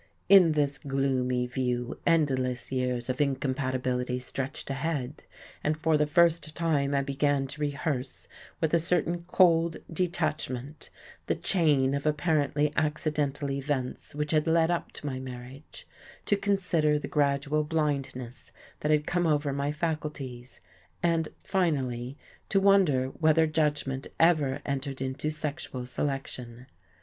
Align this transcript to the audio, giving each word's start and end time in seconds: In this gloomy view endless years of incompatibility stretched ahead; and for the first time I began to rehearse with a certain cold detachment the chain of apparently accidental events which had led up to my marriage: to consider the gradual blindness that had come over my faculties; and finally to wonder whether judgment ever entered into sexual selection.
In 0.29 0.53
this 0.53 0.79
gloomy 0.79 1.45
view 1.45 1.99
endless 2.07 2.71
years 2.71 3.07
of 3.07 3.21
incompatibility 3.21 4.17
stretched 4.17 4.71
ahead; 4.71 5.25
and 5.63 5.77
for 5.77 5.95
the 5.95 6.07
first 6.07 6.55
time 6.55 6.95
I 6.95 7.03
began 7.03 7.45
to 7.45 7.61
rehearse 7.61 8.27
with 8.59 8.73
a 8.73 8.79
certain 8.79 9.25
cold 9.25 9.77
detachment 9.93 10.89
the 11.27 11.35
chain 11.35 11.93
of 11.93 12.07
apparently 12.07 12.73
accidental 12.75 13.51
events 13.51 14.15
which 14.15 14.31
had 14.31 14.47
led 14.47 14.71
up 14.71 14.91
to 14.93 15.05
my 15.05 15.19
marriage: 15.19 15.87
to 16.25 16.35
consider 16.35 16.97
the 16.97 17.07
gradual 17.07 17.63
blindness 17.63 18.51
that 18.79 18.89
had 18.89 19.05
come 19.05 19.27
over 19.27 19.53
my 19.53 19.71
faculties; 19.71 20.61
and 21.03 21.29
finally 21.43 22.17
to 22.49 22.59
wonder 22.59 23.09
whether 23.09 23.45
judgment 23.45 24.07
ever 24.19 24.63
entered 24.65 24.99
into 24.99 25.29
sexual 25.29 25.85
selection. 25.85 26.65